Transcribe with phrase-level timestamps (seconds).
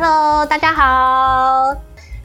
[0.00, 1.74] Hello，大家好。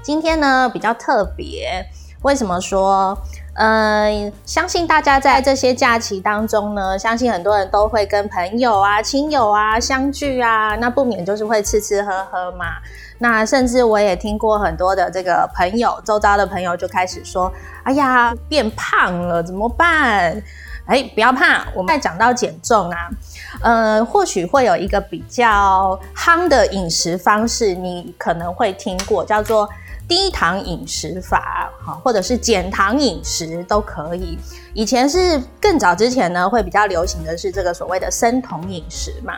[0.03, 1.83] 今天呢比较特别，
[2.21, 3.17] 为什么说？
[3.55, 12.75] 呃，相信大家在这些假期当中呢，相信很多人都会跟朋友啊、亲友啊相聚啊，那不免就是会吃吃喝喝嘛。
[13.17, 20.39] 那甚至我也听过很多的这个朋友，周遭的朋友就开始说：“哎呀，变胖了，怎么办？”
[20.85, 23.09] 哎，不要怕，我们在讲到减重啊，
[23.61, 29.69] 呃，或许会有一个比较夯的饮食方式，你可能会听过，叫做。
[30.05, 34.37] 低糖饮食法，哈，或者是减糖饮食都可以。
[34.73, 39.33] 以前是更早之前呢，会比较流行的是这个所谓的生酮饮食嘛。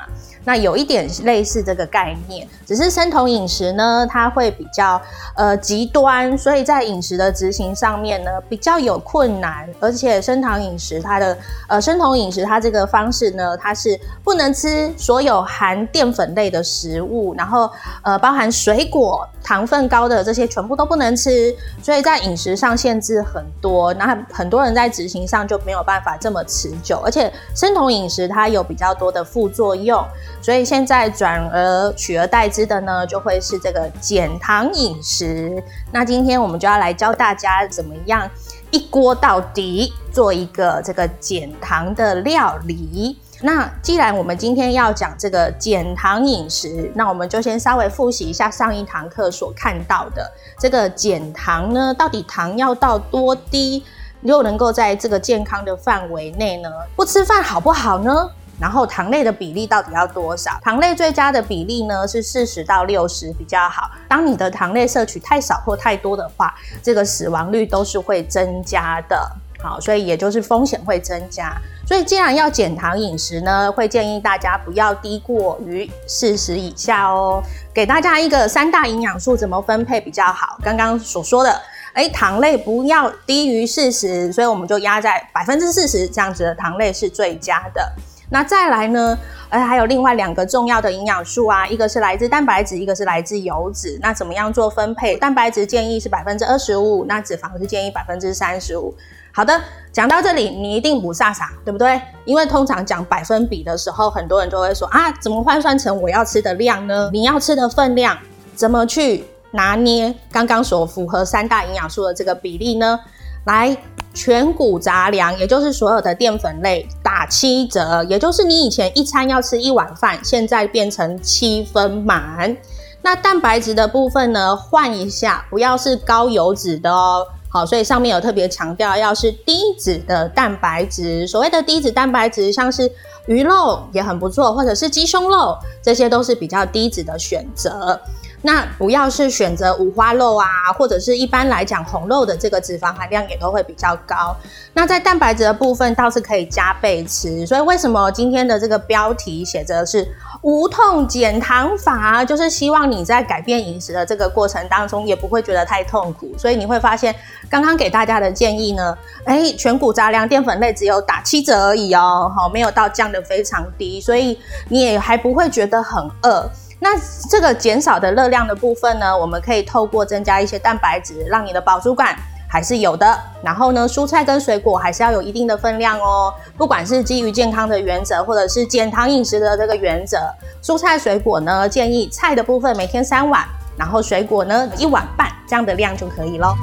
[0.45, 5.01] 那有一点类似这个概念，只是生酮饮食呢，它会比较
[5.35, 9.67] 呃极端，所以在饮食的执行上面呢比较有困难。
[9.79, 11.37] 而且生酮饮食它的
[11.67, 17.69] 呃生酮饮食它这个方式呢，它是不能吃所有含淀粉类的食物，然后
[18.03, 23.93] 呃包含水果、糖分高的这些全部都不能吃，所以在饮食上限制很多。
[23.95, 30.05] 那很多人在执行上就没有办法这么持久，而且生酮饮食它有比较多的副作用。
[30.45, 35.51] 所以现在转而取而代之的呢，就会是这个减糖饮食。
[35.91, 38.29] 那今天我们就要来教大家怎么样
[38.69, 43.17] 一锅到底做一个这个减糖的料理。
[43.41, 53.83] 那既然我们今天要讲这个减糖饮食，那我们就先稍微复习一下上一堂课所看到的这个减糖呢，到底糖要到多低，
[54.21, 56.69] 又能够在这个健康的范围内呢？
[56.95, 58.29] 不吃饭好不好呢？
[58.59, 60.59] 然后糖类的比例到底要多少？
[60.61, 63.91] 糖类最佳的比例呢是四十到六十比较好。
[64.07, 69.31] 当你的糖类摄取太少或太多的话，这个死亡率都是会增加的。
[69.61, 71.51] 好，所以也就是风险会增加。
[71.87, 77.41] 所以既然要减糖饮食呢，会建议大家不要低过于四十以下哦。
[77.73, 80.57] 给大家一个三大营养素怎么分配比较好？
[80.63, 81.61] 刚刚所说的，
[81.93, 87.91] 哎，糖类不要低于四十，所以我们就压在百分之四十这样子的糖类是最佳的。
[88.29, 89.17] 那再来呢？
[89.47, 93.97] 而还有另外两个重要的营养素啊，一个是来自蛋白质，一个是来自油脂。
[94.01, 95.15] 那怎么样做分配？
[95.15, 98.93] 蛋白质建议是百分之二十五，那脂肪是建议百分之三十五。
[99.31, 102.01] 好的，讲到这里，你一定不傻傻，对不对？
[102.25, 107.09] 因为通常讲百分比的时候，很多人就会说啊，怎么换算成我要吃的量呢？
[107.13, 108.17] 你要吃的分量
[108.55, 112.99] 怎么去拿捏刚刚所符合三大营养素的这个比例呢？
[113.45, 113.77] 来。
[114.17, 122.55] 全谷杂粮，也就是所有的淀粉类，打七折，也就是你以前一餐要吃一碗饭，现在变成七分满。
[123.01, 127.27] 那蛋白质的部分呢，换一下，不要是高油脂的哦。
[127.49, 131.27] 好，所以上面有特别强调，要是低脂的蛋白质。
[131.27, 132.89] 所谓的低脂蛋白质，像是
[133.27, 137.99] 鱼肉也很不错，或者是鸡胸肉，这些都是比较低脂的选择。
[138.45, 140.45] 那不要是选择五花肉啊，
[140.77, 144.37] 或者是一般来讲红肉的这个脂肪含量也都会比较高。
[144.73, 147.43] 那在蛋白质的部分倒是可以加倍吃。
[147.47, 150.07] 所以为什么今天的这个标题写着是
[150.43, 156.31] 无痛减糖法，就是希望你在改变饮食的这个过程当中也不会觉得太痛苦。
[156.37, 157.15] 所以你会发现
[157.49, 164.39] 刚刚给大家的建议呢，哎，全谷杂粮淀粉类只有打七折而已哦，好，没有到降的非常低，所以
[164.69, 166.47] 你也还不会觉得很饿。
[166.79, 166.89] 那
[167.29, 172.15] 这个减少的热量的部分呢，我们可以透过增加一些蛋白质，让你的饱足感
[172.49, 173.17] 还是有的。
[173.41, 176.33] 然后呢，蔬菜跟水果还是要有一定的分量哦。
[176.57, 180.17] 不管是基于健康的原则，或者是减糖饮食的这个原则，
[180.61, 183.45] 蔬菜水果呢，建议菜的部分每天三碗，
[183.77, 186.53] 然后水果呢一碗半这样的量就可以喽。